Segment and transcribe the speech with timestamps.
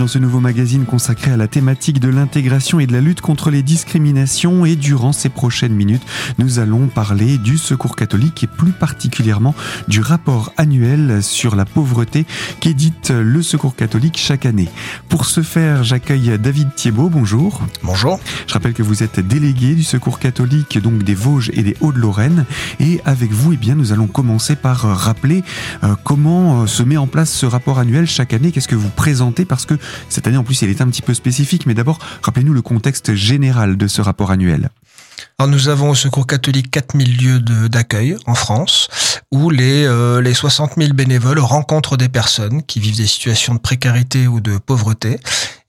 [0.00, 3.50] dans ce nouveau magazine consacré à la thématique de l'intégration et de la lutte contre
[3.50, 4.64] les discriminations.
[4.64, 6.00] Et durant ces prochaines minutes,
[6.38, 9.54] nous allons parler du Secours catholique et plus particulièrement
[9.88, 12.24] du rapport annuel sur la pauvreté
[12.60, 14.70] qu'édite le Secours catholique chaque année.
[15.10, 17.10] Pour ce faire, j'accueille David Thiebaud.
[17.10, 17.60] Bonjour.
[17.82, 18.18] Bonjour.
[18.46, 22.46] Je rappelle que vous êtes délégué du Secours catholique donc des Vosges et des Hauts-de-Lorraine.
[22.78, 25.44] Et avec vous, eh bien, nous allons commencer par rappeler
[25.84, 28.50] euh, comment euh, se met en place ce rapport annuel chaque année.
[28.50, 29.44] Qu'est-ce que vous présentez?
[29.44, 29.74] Parce que
[30.08, 31.66] cette année, en plus, il est un petit peu spécifique.
[31.66, 34.70] Mais d'abord, rappelez-nous le contexte général de ce rapport annuel.
[35.38, 38.88] Alors nous avons au Secours catholique 4000 lieux d'accueil en France
[39.32, 43.60] où les, euh, les 60 000 bénévoles rencontrent des personnes qui vivent des situations de
[43.60, 45.18] précarité ou de pauvreté.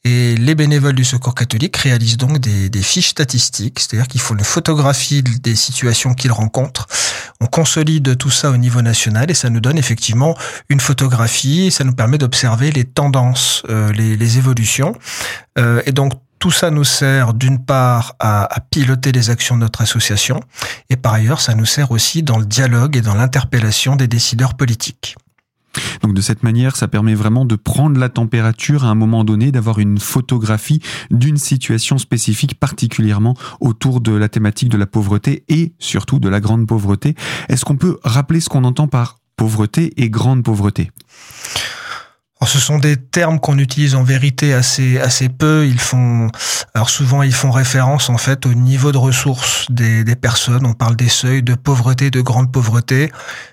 [0.03, 4.43] Et les bénévoles du Secours catholique réalisent donc des, fiches statistiques, c'est-à-dire qu'ils font une
[4.43, 6.87] photographie des situations qu'ils rencontrent.
[7.39, 10.35] On consolide tout ça au niveau national et ça nous donne effectivement
[10.69, 14.95] une photographie ça nous permet d'observer les tendances, euh, les, évolutions.
[15.59, 19.81] Euh, et donc tout ça nous sert d'une part à, piloter les actions de notre
[19.81, 20.39] association
[20.89, 24.55] et par ailleurs ça nous sert aussi dans le dialogue et dans l'interpellation des décideurs
[24.55, 25.15] politiques.
[26.01, 29.51] Donc de cette manière, ça permet vraiment de prendre la température à un moment donné,
[29.51, 35.73] d'avoir une photographie d'une situation spécifique, particulièrement autour de la thématique de la pauvreté et
[35.79, 37.15] surtout de la grande pauvreté.
[37.49, 40.91] Est-ce qu'on peut rappeler ce qu'on entend par pauvreté et grande pauvreté?
[42.47, 45.67] Ce sont des termes qu'on utilise en vérité assez assez peu.
[45.67, 46.29] Ils font
[46.73, 50.65] alors souvent ils font référence en fait au niveau de ressources des, des personnes.
[50.65, 53.11] On parle des seuils de pauvreté, de grande pauvreté.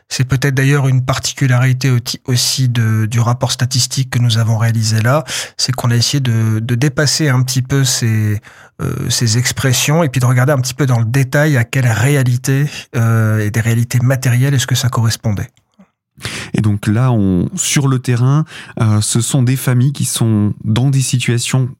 [0.08, 1.92] C'est peut-être d'ailleurs une particularité
[2.24, 5.24] aussi de, du rapport statistique que nous avons réalisé là,
[5.58, 8.40] c'est qu'on a essayé de, de, dépasser un petit peu ces,
[8.80, 11.88] euh, ces expressions et puis de regarder un petit peu dans le détail à quelle
[11.88, 12.66] réalité
[12.96, 15.50] euh, et des réalités matérielles est-ce que ça correspondait.
[16.54, 17.12] Et donc là,
[17.54, 18.44] sur le terrain,
[18.80, 21.70] euh, ce sont des familles qui sont dans des situations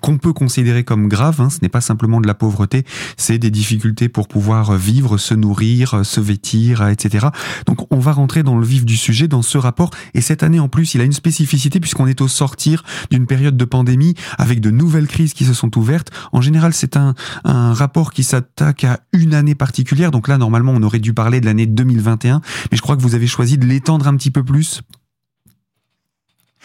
[0.00, 1.40] qu'on peut considérer comme graves.
[1.40, 1.50] Hein.
[1.50, 2.84] Ce n'est pas simplement de la pauvreté,
[3.16, 7.28] c'est des difficultés pour pouvoir vivre, se nourrir, se vêtir, etc.
[7.66, 9.90] Donc on va rentrer dans le vif du sujet dans ce rapport.
[10.14, 13.56] Et cette année en plus, il a une spécificité puisqu'on est au sortir d'une période
[13.56, 16.10] de pandémie avec de nouvelles crises qui se sont ouvertes.
[16.32, 17.14] En général, c'est un,
[17.44, 20.10] rapport qui s'attaque à une année particulière.
[20.10, 22.40] Donc là, normalement, on aurait dû parler de l'année 2021,
[22.70, 24.82] mais je crois que vous avez choisi de l'étendre un petit peu plus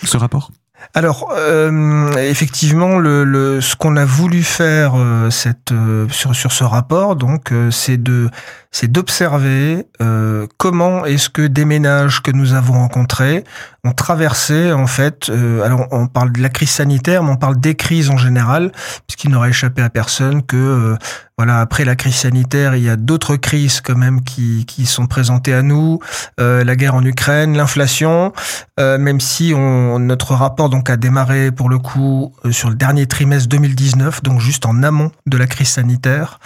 [0.04, 0.52] ce rapport?
[0.96, 5.30] Alors, euh, effectivement, ce qu'on a voulu faire euh,
[5.72, 8.32] euh, sur, sur ce rapport, donc, c'est de
[8.72, 13.44] c'est d'observer euh, comment est-ce que des ménages que nous avons rencontrés
[13.84, 15.32] ont traversé en fait.
[15.64, 18.72] alors, on parle de la crise sanitaire, mais on parle des crises en général,
[19.08, 20.96] puisqu'il n'aurait échappé à personne que
[21.44, 25.08] voilà, après la crise sanitaire, il y a d'autres crises quand même qui, qui sont
[25.08, 25.98] présentées à nous,
[26.40, 28.32] euh, la guerre en Ukraine, l'inflation,
[28.80, 32.76] euh, même si on, notre rapport donc a démarré pour le coup euh, sur le
[32.76, 36.40] dernier trimestre 2019, donc juste en amont de la crise sanitaire,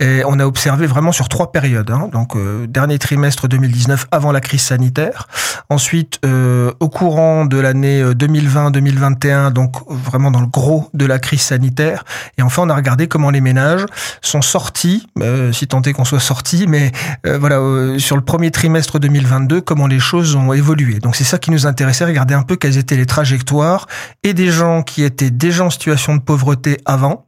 [0.00, 4.32] et on a observé vraiment sur trois périodes, hein, donc euh, dernier trimestre 2019 avant
[4.32, 5.28] la crise sanitaire,
[5.70, 11.42] ensuite euh, au courant de l'année 2020-2021, donc vraiment dans le gros de la crise
[11.42, 12.04] sanitaire,
[12.36, 13.84] et enfin on a regardé comment les ménages
[14.22, 16.92] sont sortis, euh, si tant est qu'on soit sorti, mais
[17.26, 20.98] euh, voilà, euh, sur le premier trimestre 2022, comment les choses ont évolué.
[20.98, 23.86] Donc c'est ça qui nous intéressait, regarder un peu quelles étaient les trajectoires
[24.22, 27.27] et des gens qui étaient déjà en situation de pauvreté avant,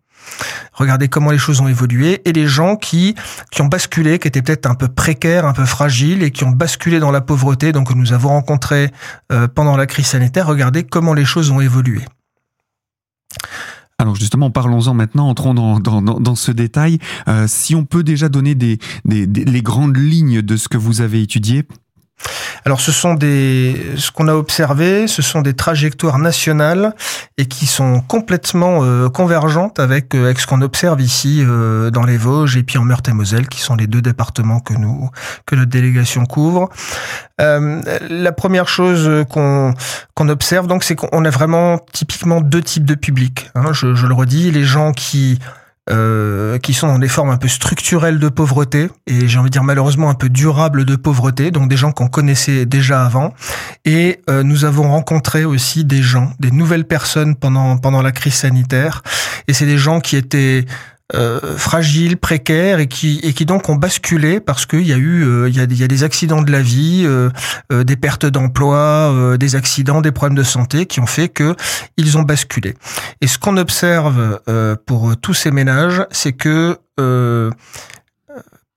[0.72, 3.14] regarder comment les choses ont évolué et les gens qui
[3.58, 7.00] ont basculé, qui étaient peut-être un peu précaires, un peu fragiles et qui ont basculé
[7.00, 8.90] dans la pauvreté, donc que nous avons rencontré
[9.54, 12.00] pendant la crise sanitaire, regarder comment les choses ont évolué.
[14.00, 16.98] Alors justement, parlons-en maintenant, entrons dans, dans, dans ce détail.
[17.28, 18.56] Euh, si on peut déjà donner
[19.04, 21.64] les grandes lignes de ce que vous avez étudié
[22.64, 26.94] alors ce sont des ce qu'on a observé, ce sont des trajectoires nationales
[27.38, 32.04] et qui sont complètement euh, convergentes avec euh, avec ce qu'on observe ici euh, dans
[32.04, 35.10] les Vosges et puis en Meurthe-et-Moselle qui sont les deux départements que nous
[35.46, 36.68] que notre délégation couvre.
[37.38, 39.74] la première chose qu'on
[40.14, 43.50] qu'on observe donc c'est qu'on a vraiment typiquement deux types de publics.
[43.54, 43.72] Hein.
[43.72, 45.38] je, je le redis, les gens qui
[45.90, 49.52] euh, qui sont dans des formes un peu structurelles de pauvreté et j'ai envie de
[49.52, 53.34] dire malheureusement un peu durables de pauvreté, donc des gens qu'on connaissait déjà avant.
[53.84, 58.34] Et euh, nous avons rencontré aussi des gens, des nouvelles personnes pendant pendant la crise
[58.34, 59.02] sanitaire.
[59.48, 60.64] Et c'est des gens qui étaient
[61.14, 65.24] euh, fragiles, précaires et qui et qui donc ont basculé parce qu'il y a eu
[65.24, 67.30] euh, il, y a, des accidents de la vie, euh,
[67.70, 71.56] des pertes d'emploi, des accidents, des problèmes de santé qui ont fait que
[71.96, 72.74] ils ont basculé.
[73.20, 74.40] Et ce qu'on observe
[74.86, 76.78] pour tous ces ménages, c'est que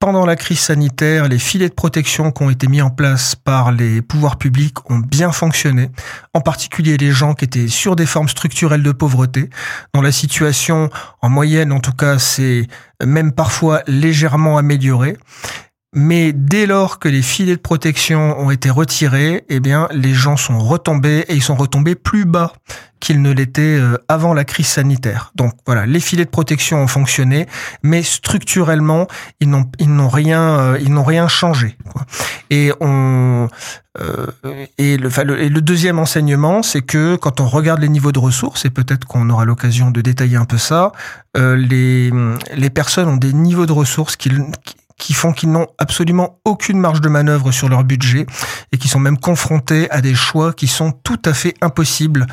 [0.04, 3.72] pendant la crise sanitaire, les filets de protection qui ont été mis en place par
[3.72, 5.88] les pouvoirs publics ont bien fonctionné,
[6.34, 9.48] en particulier les gens qui étaient sur des formes structurelles de pauvreté,
[9.94, 10.90] dont la situation,
[11.22, 12.66] en moyenne en tout cas, s'est
[13.02, 15.16] même parfois légèrement améliorée.
[15.94, 20.36] Mais dès lors que les filets de protection ont été retirés, eh bien, les gens
[20.36, 22.52] sont retombés et ils sont retombés plus bas
[23.04, 25.30] qu'ils ne l'étaient euh, avant la crise sanitaire.
[25.36, 27.46] Donc voilà, les filets de protection ont fonctionné,
[27.82, 29.06] mais structurellement,
[29.40, 31.76] ils n'ont ils n'ont rien euh, ils n'ont rien changé.
[32.50, 33.48] Et on
[34.00, 34.26] euh,
[34.78, 38.64] et, le, et le deuxième enseignement, c'est que quand on regarde les niveaux de ressources,
[38.64, 40.92] et peut-être qu'on aura l'occasion de détailler un peu ça,
[41.36, 42.10] les
[42.56, 44.30] les personnes ont des niveaux de ressources qui
[45.14, 48.26] font qu'ils n'ont absolument aucune marge de manœuvre sur leur budget
[48.72, 52.26] et qui sont même confrontés à des choix qui sont tout à fait impossibles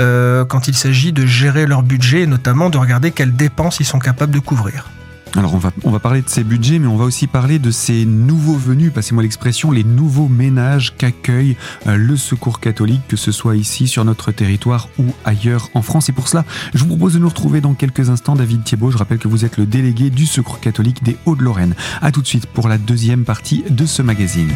[0.00, 3.86] euh, quand il s'agit de gérer leur budget et notamment de regarder quelles dépenses ils
[3.86, 4.88] sont capables de couvrir.
[5.36, 7.70] Alors on va, on va parler de ces budgets, mais on va aussi parler de
[7.70, 13.30] ces nouveaux venus, passez-moi l'expression, les nouveaux ménages qu'accueille euh, le Secours catholique, que ce
[13.30, 16.08] soit ici sur notre territoire ou ailleurs en France.
[16.08, 16.44] Et pour cela,
[16.74, 18.34] je vous propose de nous retrouver dans quelques instants.
[18.34, 21.74] David Thiebaud, je rappelle que vous êtes le délégué du Secours catholique des Hauts-de-Lorraine.
[22.02, 24.50] A tout de suite pour la deuxième partie de ce magazine.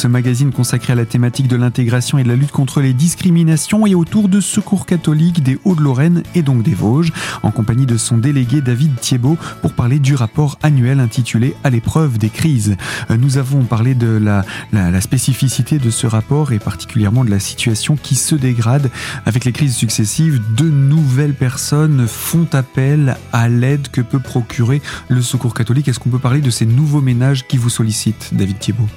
[0.00, 3.86] Ce magazine consacré à la thématique de l'intégration et de la lutte contre les discriminations
[3.86, 7.12] et autour de Secours catholique des Hauts-de-Lorraine et donc des Vosges,
[7.42, 12.16] en compagnie de son délégué David Thiebaud pour parler du rapport annuel intitulé À l'épreuve
[12.16, 12.78] des crises.
[13.10, 14.42] Euh, nous avons parlé de la,
[14.72, 18.90] la, spécificité de ce rapport et particulièrement de la situation qui se dégrade
[19.26, 20.40] avec les crises successives.
[20.56, 24.80] De nouvelles personnes font appel à l'aide que peut procurer
[25.10, 25.88] le Secours catholique.
[25.88, 28.88] Est-ce qu'on peut parler de ces nouveaux ménages qui vous sollicitent, David Thiebaud?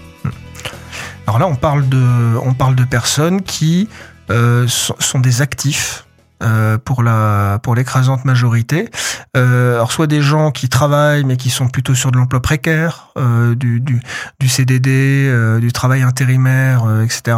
[1.26, 3.88] Alors là, on parle de, personnes qui
[4.30, 6.06] euh, sont des actifs
[6.42, 8.90] euh, pour la pour l'écrasante majorité.
[9.38, 13.10] Euh, alors soit des gens qui travaillent mais qui sont plutôt sur de l'emploi précaire,
[13.18, 14.02] euh, du, du,
[14.40, 17.38] du CDD, euh, du travail intérimaire, euh, etc.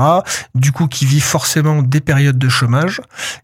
[0.56, 3.02] Du coup, qui vivent forcément des périodes de chômage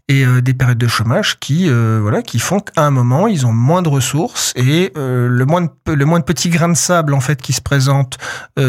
[0.08, 3.82] et des périodes de chômage qui voilà qui font qu'à un moment ils ont moins
[3.82, 7.42] de ressources et le moins de, le moins de petits grains de sable en fait
[7.42, 8.18] qui se présentent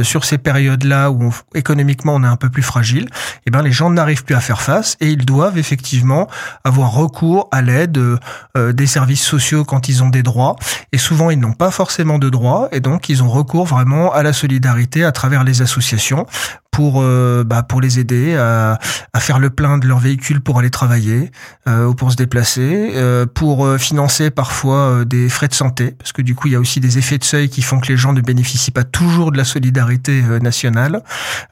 [0.02, 3.62] sur ces périodes-là où on, économiquement on est un peu plus fragile, et eh ben
[3.62, 6.29] les gens n'arrivent plus à faire face et ils doivent effectivement
[6.62, 10.56] avoir recours à l'aide euh, des services sociaux quand ils ont des droits.
[10.93, 12.69] Et souvent, ils n'ont pas forcément de droits.
[12.73, 16.26] Et donc, ils ont recours vraiment à la solidarité à travers les associations
[16.72, 18.78] pour euh, bah, pour les aider à,
[19.12, 21.30] à, faire le plein de leur véhicule pour aller travailler
[21.69, 25.94] euh, ou pour se déplacer, euh, pour euh, financer parfois euh, des frais de santé,
[25.98, 27.88] parce que du coup il y a aussi des effets de seuil qui font que
[27.88, 31.02] les gens ne bénéficient pas toujours de la solidarité nationale.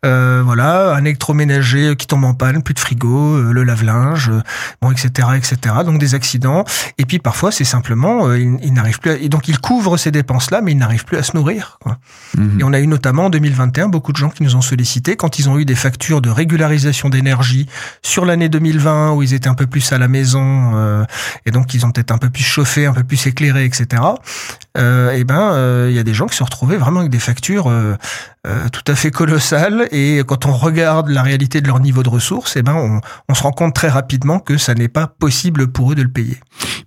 [0.02, 4.32] voilà, un électroménager qui tombe en panne, plus de frigo, le lave-linge,
[4.80, 5.56] bon etc etc.
[5.84, 6.64] Donc des accidents
[6.96, 10.10] et puis parfois c'est simplement ils, ils n'arrivent plus à, et donc ils couvrent ces
[10.10, 11.78] dépenses là, mais ils n'arrivent plus à se nourrir.
[11.82, 11.98] Quoi.
[12.38, 12.60] Mmh.
[12.60, 15.38] Et on a eu notamment en 2021 beaucoup de gens qui nous ont sollicité quand
[15.38, 17.66] ils ont eu des factures de régularisation d'énergie
[18.02, 21.04] sur l'année 2020 où ils étaient un peu plus à la maison euh,
[21.46, 24.02] et donc ils ont peut-être un peu plus chauffé, un peu plus éclairé, etc.
[24.76, 27.18] Euh, et ben euh, il y a des gens qui se retrouvaient vraiment avec des
[27.18, 27.96] factures euh,
[28.46, 32.08] euh, tout à fait colossales et quand on regarde la réalité de leur niveau de
[32.08, 35.72] ressources, et ben on, on se rend compte très rapidement que ça n'est pas possible
[35.72, 36.38] pour eux de le payer.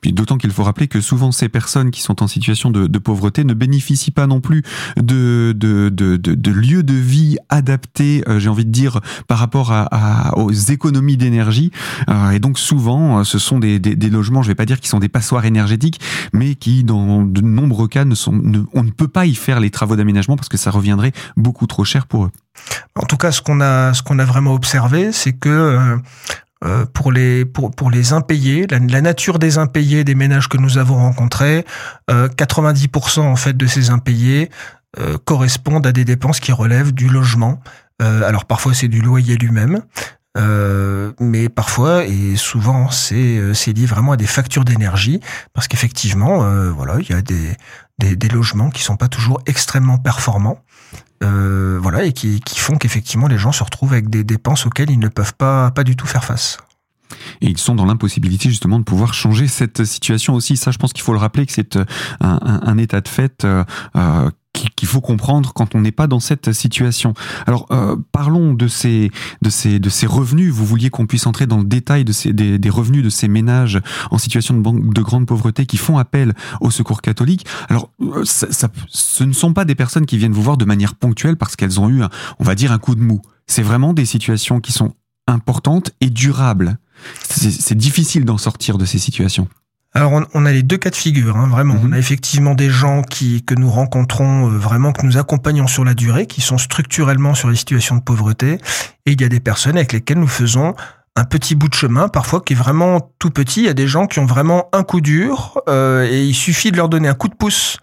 [0.03, 3.45] Puis d'autant qu'il faut rappeler que souvent ces personnes qui sont en situation de, pauvreté
[3.45, 4.61] ne bénéficient pas non plus
[4.97, 5.53] de,
[6.49, 9.71] lieux de vie adaptés, euh, j'ai envie de dire, par rapport
[10.35, 11.71] aux économies d'énergie.
[12.09, 13.79] Euh, et donc souvent, euh, ce sont des,
[14.09, 16.01] logements, je vais pas dire qui sont des passoires énergétiques,
[16.33, 19.61] mais qui, dans de nombreux cas, ne sont, ne, on ne peut pas y faire
[19.61, 22.31] les travaux d'aménagement parce que ça reviendrait beaucoup trop cher pour eux.
[22.95, 25.97] En tout cas, ce qu'on a, ce a vraiment observé, c'est que
[26.63, 30.77] euh, pour les pour, pour les impayés, la, nature des impayés des ménages que nous
[30.77, 31.65] avons rencontrés,
[32.09, 34.49] euh, 90% en fait de ces impayés
[34.99, 37.59] euh, correspondent à des dépenses qui relèvent du logement.
[38.01, 39.81] Euh, alors parfois c'est du loyer lui-même,
[41.19, 45.19] mais parfois et souvent c'est c'est lié vraiment à des factures d'énergie
[45.53, 46.39] parce qu'effectivement
[46.71, 47.55] voilà il y a des,
[47.99, 50.59] des, des logements qui sont pas toujours extrêmement performants
[51.23, 54.89] euh, voilà, et qui, qui font qu'effectivement les gens se retrouvent avec des dépenses auxquelles
[54.89, 56.57] ils ne peuvent pas, pas du tout faire face.
[57.41, 60.57] Et ils sont dans l'impossibilité justement de pouvoir changer cette situation aussi.
[60.57, 61.85] Ça, je pense qu'il faut le rappeler que c'est un,
[62.21, 63.63] un, un, état de fait euh,
[64.75, 67.13] qu'il faut comprendre quand on n'est pas dans cette situation.
[67.47, 70.51] Alors euh, parlons de ces de ces de ces revenus.
[70.51, 73.79] Vous vouliez qu'on puisse entrer dans le détail de ces des, revenus de ces ménages
[74.11, 77.45] en situation de, de, grande pauvreté qui font appel au secours catholique.
[77.69, 80.95] Alors euh, ça, ce ne sont pas des personnes qui viennent vous voir de manière
[80.95, 83.21] ponctuelle parce qu'elles ont eu, un, on va dire, un coup de mou.
[83.47, 84.93] C'est vraiment des situations qui sont
[85.27, 86.77] importantes et durables.
[87.29, 89.47] C'est difficile d'en sortir de ces situations.
[89.95, 91.75] Alors on, a les deux cas de figure, hein, vraiment.
[91.75, 91.89] Mhm.
[91.89, 95.83] On a effectivement des gens qui que nous rencontrons euh, vraiment, que nous accompagnons sur
[95.83, 98.57] la durée, qui sont structurellement sur les situations de pauvreté,
[99.05, 100.73] et il y a des personnes avec lesquelles nous faisons
[101.15, 103.61] un petit bout de chemin, parfois qui est vraiment tout petit.
[103.61, 106.71] Il y a des gens qui ont vraiment un coup dur, euh, et il suffit
[106.71, 107.77] de leur donner un coup de pouce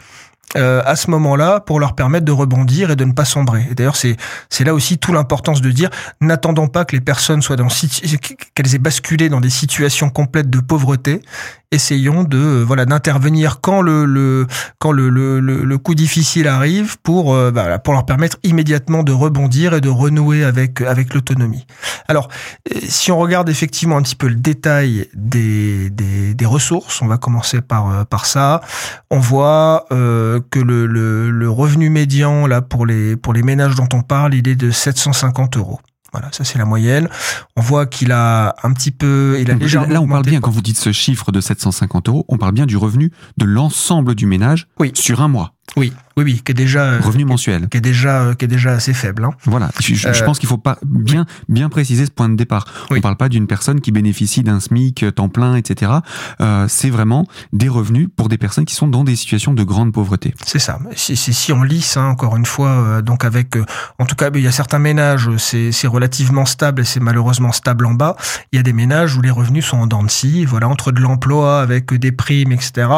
[0.57, 3.69] euh, à ce moment-là pour leur permettre de rebondir et de ne pas sombrer.
[3.71, 4.17] Et d'ailleurs, c'est
[4.49, 5.91] c'est là aussi tout l'importance de dire
[6.21, 10.59] n'attendons pas que les personnes soient dans qu'elles aient basculé dans des situations complètes de
[10.59, 11.23] pauvreté
[11.73, 14.47] essayons de euh, voilà d'intervenir quand le, le
[14.79, 19.13] quand le, le, le, coup difficile arrive pour euh, bah, pour leur permettre immédiatement de
[19.13, 21.67] rebondir et de renouer avec avec l'autonomie.
[22.09, 22.29] Alors
[22.73, 27.07] euh, si on regarde effectivement un petit peu le détail des, des, des ressources, on
[27.07, 28.61] va commencer par par ça.
[29.11, 33.77] On voit euh, que le, le, le revenu médian là pour les pour les ménages
[33.77, 35.81] dont on parle, il est de 750 euros.
[36.13, 37.09] Voilà, ça c'est la moyenne.
[37.57, 39.87] On voit qu'il a un petit peu, il a déjà.
[39.87, 42.67] Là, on parle bien quand vous dites ce chiffre de 750 euros, on parle bien
[42.67, 44.93] du revenu de l'ensemble du ménage oui.
[44.95, 45.55] sur un mois.
[45.77, 48.49] Oui, oui, oui, qui est déjà euh, revenu mensuel, qui est déjà euh, qui est
[48.49, 49.25] déjà assez faible.
[49.25, 49.31] Hein.
[49.45, 52.65] Voilà, je, je euh, pense qu'il faut pas bien bien préciser ce point de départ.
[52.91, 52.99] Oui.
[52.99, 55.93] On parle pas d'une personne qui bénéficie d'un SMIC temps plein, etc.
[56.41, 59.93] Euh, c'est vraiment des revenus pour des personnes qui sont dans des situations de grande
[59.93, 60.35] pauvreté.
[60.45, 60.79] C'est ça.
[60.97, 63.57] C'est si on lisse hein, encore une fois, donc avec,
[63.99, 67.87] en tout cas, il y a certains ménages, c'est relativement stable et c'est malheureusement stable
[67.87, 68.17] en bas.
[68.53, 70.45] Il y a des ménages où les revenus sont en dents de scie.
[70.45, 72.89] Voilà, entre de l'emploi avec des primes, etc.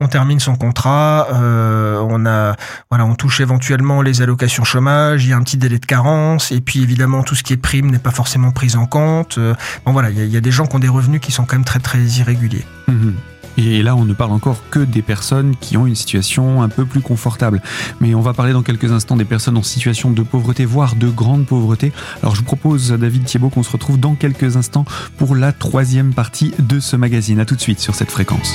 [0.00, 2.56] On termine son contrat, on on a,
[2.90, 6.52] voilà, on touche éventuellement les allocations chômage, il y a un petit délai de carence,
[6.52, 9.38] et puis évidemment tout ce qui est prime n'est pas forcément pris en compte.
[9.38, 11.56] Euh, bon voilà, il y, a, des gens qui ont des revenus qui sont quand
[11.56, 12.64] même très très irréguliers.
[12.88, 13.10] Mmh.
[13.56, 16.86] Et là, on ne parle encore que des personnes qui ont une situation un peu
[16.86, 17.60] plus confortable.
[18.00, 21.08] Mais on va parler dans quelques instants des personnes en situation de pauvreté, voire de
[21.08, 21.92] grande pauvreté.
[22.22, 24.84] Alors je vous propose, David Thiebaud, qu'on se retrouve dans quelques instants
[25.18, 27.40] pour la troisième partie de ce magazine.
[27.40, 28.54] A tout de suite sur cette fréquence.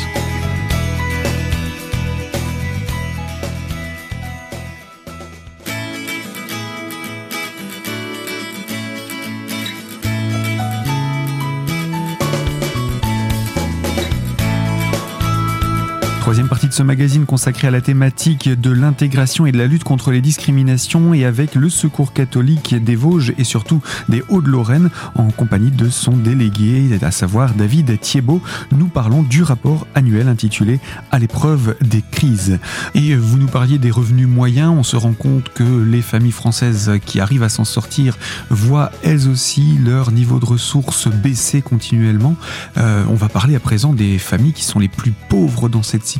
[16.25, 19.83] Troisième partie de ce magazine consacré à la thématique de l'intégration et de la lutte
[19.83, 23.79] contre les discriminations et avec le Secours catholique des Vosges et surtout
[24.09, 28.41] des Hauts-de-Lorraine en compagnie de son délégué, à savoir David Thiebaud.
[28.71, 30.79] Nous parlons du rapport annuel intitulé
[31.11, 32.57] À l'épreuve des crises.
[32.95, 34.73] Et vous nous parliez des revenus moyens.
[34.75, 38.17] On se rend compte que les familles françaises qui arrivent à s'en sortir
[38.49, 42.35] voient elles aussi leur niveau de ressources baisser continuellement.
[42.77, 46.03] Euh, on va parler à présent des familles qui sont les plus pauvres dans cette
[46.03, 46.14] situation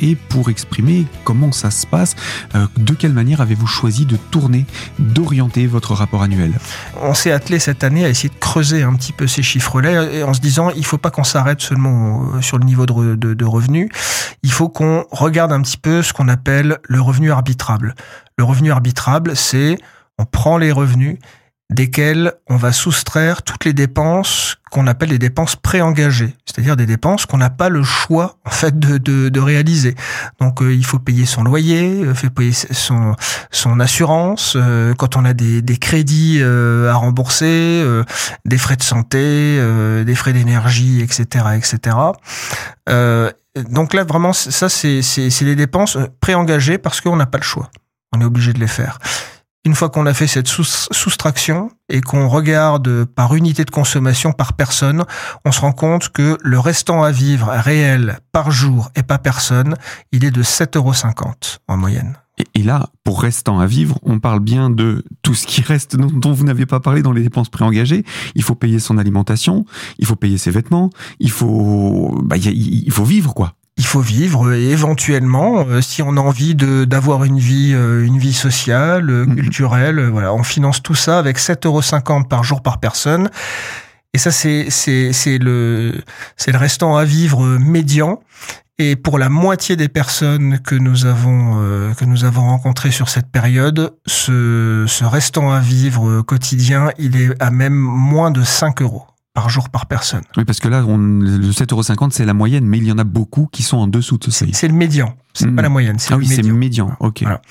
[0.00, 2.16] et pour exprimer comment ça se passe,
[2.54, 4.66] euh, de quelle manière avez-vous choisi de tourner,
[4.98, 6.52] d'orienter votre rapport annuel?
[7.02, 10.34] On s'est attelé cette année à essayer de creuser un petit peu ces chiffres-là en
[10.34, 13.44] se disant il faut pas qu'on s'arrête seulement euh, sur le niveau de, de, de
[13.44, 13.88] revenus,
[14.42, 17.94] il faut qu'on regarde un petit peu ce qu'on appelle le revenu arbitrable.
[18.38, 19.78] Le revenu arbitrable, c'est
[20.18, 21.18] on prend les revenus
[21.70, 27.26] desquels on va soustraire toutes les dépenses qu'on appelle des dépenses préengagées, c'est-à-dire des dépenses
[27.26, 29.94] qu'on n'a pas le choix en fait de, de, réaliser.
[30.40, 33.14] Donc euh, il faut payer son loyer, euh, faut payer son,
[33.50, 37.84] son assurance, euh, quand on a des, des crédits à rembourser,
[38.44, 39.60] des frais de santé,
[40.04, 41.96] des frais d'énergie, etc., etc.
[43.70, 47.70] donc là vraiment ça c'est c'est des dépenses préengagées parce qu'on n'a pas le choix,
[48.12, 48.98] on est obligé de les faire.
[49.66, 54.52] Une fois qu'on a fait cette soustraction et qu'on regarde par unité de consommation par
[54.52, 55.04] personne,
[55.44, 59.74] on se rend compte que le restant à vivre réel par jour et par personne,
[60.12, 60.92] il est de 7,50 euros
[61.66, 62.16] en moyenne.
[62.54, 66.32] Et là, pour restant à vivre, on parle bien de tout ce qui reste dont
[66.32, 68.04] vous n'avez pas parlé dans les dépenses préengagées.
[68.36, 69.64] Il faut payer son alimentation,
[69.98, 74.52] il faut payer ses vêtements, il faut, bah, il faut vivre quoi il faut vivre
[74.54, 79.10] et éventuellement, euh, si on a envie de d'avoir une vie, euh, une vie sociale,
[79.10, 79.36] euh, mhm.
[79.36, 83.30] culturelle, voilà, on finance tout ça avec 7,50 euros par jour par personne.
[84.14, 86.02] Et ça, c'est c'est c'est le
[86.36, 88.20] c'est le restant à vivre médian.
[88.78, 91.54] Et pour la moitié des personnes que nous avons
[91.96, 97.42] que nous avons rencontrées sur cette période, ce, ce restant à vivre quotidien, il est
[97.42, 99.06] à même moins de 5 euros
[99.36, 100.22] par jour par personne.
[100.38, 103.04] Oui, parce que là, on, le 7,50€, c'est la moyenne, mais il y en a
[103.04, 104.54] beaucoup qui sont en dessous de ce seuil.
[104.54, 105.56] C'est le médian, c'est mmh.
[105.56, 105.98] pas la moyenne.
[106.10, 107.20] Ah oui, c'est le médian, ok.
[107.20, 107.42] Voilà.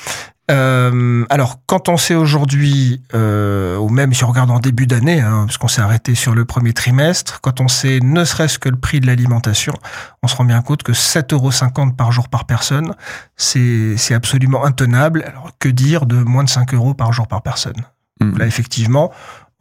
[0.50, 5.22] Euh, alors, quand on sait aujourd'hui, euh, ou même si on regarde en début d'année,
[5.22, 8.70] hein, parce qu'on s'est arrêté sur le premier trimestre, quand on sait ne serait-ce que
[8.70, 9.74] le prix de l'alimentation,
[10.24, 11.52] on se rend bien compte que 7,50 euros
[11.96, 12.96] par jour par personne,
[13.38, 15.24] c'est absolument intenable.
[15.28, 17.86] Alors, que dire de moins de 5 euros par jour par personne?
[18.22, 18.38] Mmh.
[18.40, 19.12] Là, effectivement,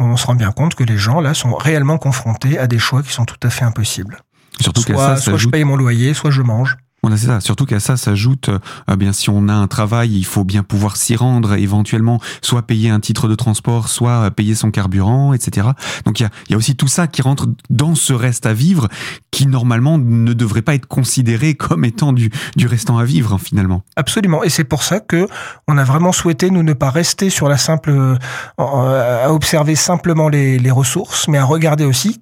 [0.05, 3.03] on se rend bien compte que les gens, là, sont réellement confrontés à des choix
[3.03, 4.19] qui sont tout à fait impossibles.
[4.61, 6.77] Surtout soit, soit je paye mon loyer, soit je mange.
[7.17, 7.41] C'est ça.
[7.41, 10.97] Surtout qu'à ça s'ajoute, euh, bien si on a un travail, il faut bien pouvoir
[10.97, 15.69] s'y rendre, éventuellement, soit payer un titre de transport, soit euh, payer son carburant, etc.
[16.05, 18.89] Donc il y a, aussi tout ça qui rentre dans ce reste à vivre,
[19.31, 23.83] qui normalement ne devrait pas être considéré comme étant du, du restant à vivre finalement.
[23.97, 24.43] Absolument.
[24.45, 25.29] Et c'est pour ça que
[25.69, 28.17] on a vraiment souhaité nous ne pas rester sur la simple, euh,
[28.59, 32.19] à observer simplement les, les ressources, mais à regarder aussi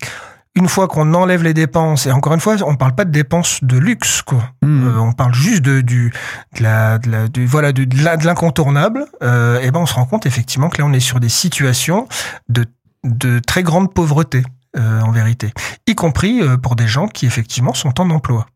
[0.54, 3.64] une fois qu'on enlève les dépenses, et encore une fois, on parle pas de dépenses
[3.64, 4.50] de luxe, quoi.
[4.62, 4.86] Hmm.
[4.86, 6.12] Euh, on parle juste de du
[6.58, 9.06] de la, de la du, voilà de, de l'incontournable.
[9.22, 12.06] Euh, et ben on se rend compte effectivement que là on est sur des situations
[12.48, 12.66] de
[13.04, 14.44] de très grande pauvreté
[14.76, 15.52] euh, en vérité,
[15.86, 18.46] y compris euh, pour des gens qui effectivement sont en emploi.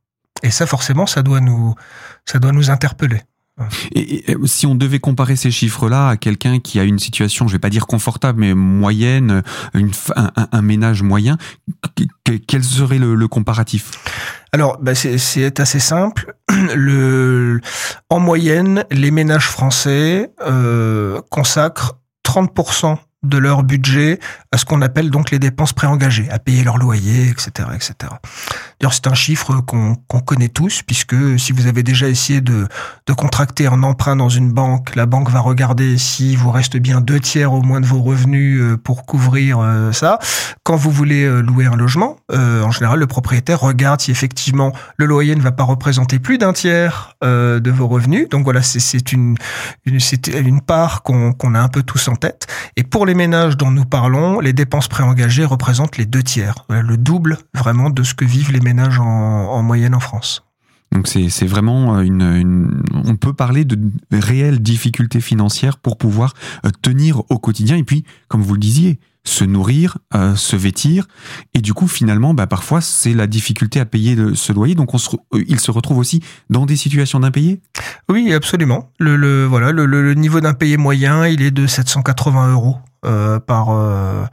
[0.43, 1.75] Et ça forcément, ça doit nous
[2.25, 3.23] ça doit nous interpeller.
[3.95, 7.59] Et, si on devait comparer ces chiffres-là à quelqu'un qui a une situation, je vais
[7.59, 9.43] pas dire confortable, mais moyenne,
[9.75, 11.39] une, un, ménage moyen,
[12.47, 13.91] quel serait le, comparatif?
[14.53, 16.35] Alors, bah c'est assez simple.
[16.75, 17.61] Le,
[18.09, 24.19] en moyenne, les ménages français euh, consacrent 30% de leur budget
[24.53, 27.95] à ce qu'on appelle donc les dépenses préengagées, à payer leur loyer, etc., etc.
[28.81, 32.69] D'ailleurs, c'est un chiffre qu'on connaît tous, puisque si vous avez déjà essayé de,
[33.07, 37.01] de contracter un emprunt dans une banque, la banque va regarder si vous reste bien
[37.01, 40.19] deux tiers au moins de vos revenus euh, pour couvrir euh, ça.
[40.63, 45.07] Quand vous voulez euh, louer un logement, en général, le propriétaire regarde si effectivement le
[45.07, 48.29] loyer ne va pas représenter plus d'un tiers de vos revenus.
[48.29, 49.37] Donc voilà, c'est une,
[49.85, 49.99] une,
[50.35, 52.47] une part qu'on a un peu tous en tête.
[52.77, 56.97] Et pour les ménages dont nous parlons, les dépenses préengagées représentent les deux tiers, le
[56.97, 60.45] double vraiment de ce que vivent les ménages en, moyenne en France.
[60.93, 63.79] Donc c'est vraiment une, On peut parler de
[64.13, 69.01] réelles difficultés financières pour pouvoir euh, tenir au quotidien et puis, comme vous le disiez,
[69.27, 71.07] se nourrir, euh, se vêtir.
[71.55, 74.75] Et du coup, finalement, bah, parfois, c'est la difficulté à payer ce loyer.
[74.75, 77.61] Donc, on se, euh, il se retrouve aussi dans des situations d'impayés?
[78.09, 78.91] Oui, absolument.
[78.99, 83.71] Le, le voilà, le, le niveau d'impayé moyen, il est de 780 euros euh, par
[83.71, 84.25] euh,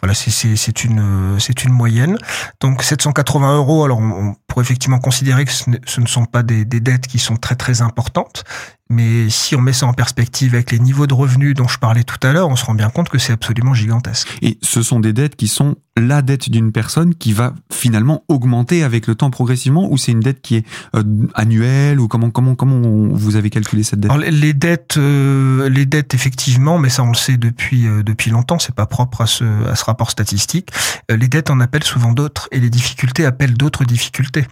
[0.00, 2.16] voilà c'est une c'est une moyenne.
[2.60, 6.80] Donc 780 euros alors on, pourrait effectivement considérer que ce ne, sont pas des, des,
[6.80, 8.44] dettes qui sont très très importantes.
[8.90, 12.04] Mais si on met ça en perspective avec les niveaux de revenus dont je parlais
[12.04, 14.28] tout à l'heure, on se rend bien compte que c'est absolument gigantesque.
[14.42, 18.82] Et ce sont des dettes qui sont la dette d'une personne qui va finalement augmenter
[18.82, 21.02] avec le temps progressivement ou c'est une dette qui est euh,
[21.34, 22.80] annuelle ou comment comment comment
[23.12, 24.10] vous avez calculé cette dette?
[24.10, 28.30] Alors, Les dettes euh, les dettes effectivement mais ça on le sait depuis euh, depuis
[28.30, 30.70] longtemps, c'est pas propre à ce à ce rapport statistique.
[31.08, 34.46] les dettes en appellent souvent d'autres et les difficultés appellent d'autres difficultés.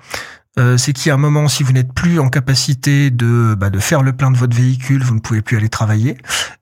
[0.58, 3.70] Euh, c'est qu'il y a un moment, si vous n'êtes plus en capacité de, bah,
[3.70, 6.18] de faire le plein de votre véhicule, vous ne pouvez plus aller travailler,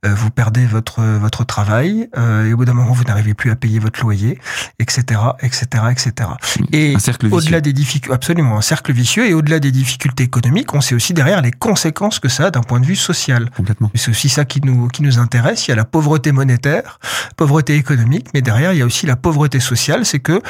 [0.07, 3.50] euh, vous perdez votre votre travail, euh, et au bout d'un moment, vous n'arrivez plus
[3.50, 4.38] à payer votre loyer,
[4.79, 6.31] etc., etc., etc.
[6.72, 6.94] Et
[7.33, 9.26] au-delà des difficultés, absolument, un cercle vicieux.
[9.26, 12.62] Et au-delà des difficultés économiques, on sait aussi derrière les conséquences que ça a d'un
[12.62, 13.50] point de vue social.
[13.50, 13.90] Complètement.
[13.96, 15.66] C'est aussi ça qui nous qui nous intéresse.
[15.66, 17.00] Il y a la pauvreté monétaire,
[17.37, 20.07] pauvreté économique, mais derrière il y a aussi la pauvreté sociale.
[20.07, 20.40] C'est que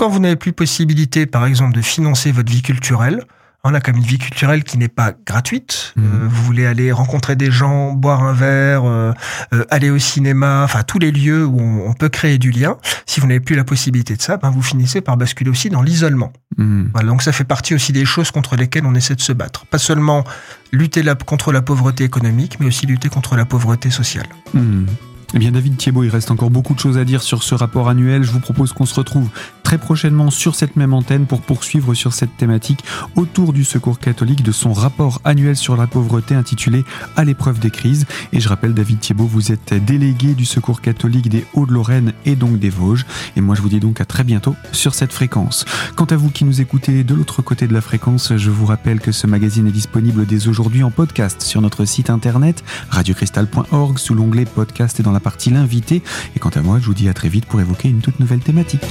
[0.00, 3.22] quand vous n'avez plus possibilité, par exemple, de financer votre vie culturelle,
[3.64, 5.92] on a comme une vie culturelle qui n'est pas gratuite.
[5.94, 6.02] Mmh.
[6.02, 9.12] Euh, vous voulez aller rencontrer des gens, boire un verre, euh,
[9.52, 12.78] euh, aller au cinéma, enfin tous les lieux où on, peut créer du lien.
[13.04, 15.82] Si vous n'avez plus la possibilité de ça, ben vous finissez par basculer aussi dans
[15.82, 16.32] l'isolement.
[16.56, 16.84] Mmh.
[16.94, 19.66] Voilà, donc ça fait partie aussi des choses contre lesquelles on essaie de se battre.
[19.66, 20.24] Pas seulement
[20.72, 24.28] lutter contre la pauvreté économique, mais aussi lutter contre la pauvreté sociale.
[24.54, 24.86] Mmh.
[25.32, 27.88] Eh bien David Thiebaud, il reste encore beaucoup de choses à dire sur ce rapport
[27.88, 28.24] annuel.
[28.24, 29.28] Je vous propose qu'on se retrouve
[29.70, 32.82] très prochainement sur cette même antenne pour poursuivre sur cette thématique
[33.14, 37.70] autour du Secours catholique de son rapport annuel sur la pauvreté intitulé À l'épreuve des
[37.70, 38.04] crises.
[38.32, 42.58] Et je rappelle David Thiebaud, vous êtes délégué du Secours catholique des Hauts-de-Lorraine et donc
[42.58, 43.06] des Vosges.
[43.36, 45.64] Et moi je vous dis donc à très bientôt sur cette fréquence.
[45.94, 48.98] Quant à vous qui nous écoutez de l'autre côté de la fréquence, je vous rappelle
[48.98, 54.16] que ce magazine est disponible dès aujourd'hui en podcast sur notre site internet radiocristal.org sous
[54.16, 56.02] l'onglet podcast et dans la partie l'invité.
[56.34, 58.40] Et quant à moi, je vous dis à très vite pour évoquer une toute nouvelle
[58.40, 58.82] thématique.